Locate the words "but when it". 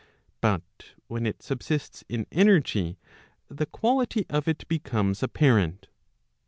0.41-1.43